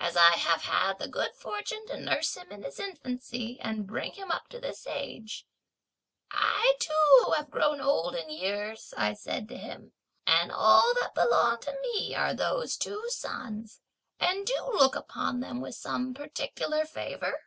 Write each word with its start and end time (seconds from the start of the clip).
As 0.00 0.16
I 0.16 0.30
have 0.36 0.62
had 0.62 0.98
the 0.98 1.08
good 1.08 1.34
fortune 1.34 1.86
to 1.88 2.00
nurse 2.00 2.34
him 2.38 2.50
in 2.50 2.62
his 2.62 2.80
infancy 2.80 3.58
and 3.60 3.76
to 3.80 3.82
bring 3.82 4.12
him 4.14 4.30
up 4.30 4.48
to 4.48 4.58
this 4.58 4.86
age, 4.86 5.44
'I 6.32 6.74
too 6.80 7.32
have 7.36 7.50
grown 7.50 7.78
old 7.78 8.14
in 8.14 8.30
years,' 8.30 8.94
I 8.96 9.12
said 9.12 9.46
to 9.48 9.58
him, 9.58 9.92
'and 10.26 10.50
all 10.50 10.94
that 10.94 11.14
belong 11.14 11.60
to 11.60 11.78
me 11.82 12.14
are 12.14 12.32
those 12.32 12.78
two 12.78 13.04
sons, 13.10 13.82
and 14.18 14.46
do 14.46 14.56
look 14.72 14.96
upon 14.96 15.40
them 15.40 15.60
with 15.60 15.74
some 15.74 16.14
particular 16.14 16.86
favour!' 16.86 17.42